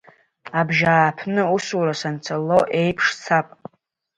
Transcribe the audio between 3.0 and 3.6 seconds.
сцап.